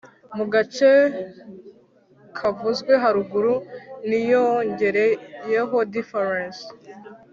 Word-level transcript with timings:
mugace 0.35 0.89
kavuzwe 2.37 2.93
haruguru 3.03 3.53
hiyongereyeho 4.09 5.77
difference 5.93 6.63